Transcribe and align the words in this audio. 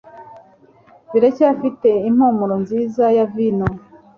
biracyafite 1.11 1.89
impumuro 2.09 2.55
nziza 2.63 3.03
ya 3.17 3.25
vino 3.33 3.67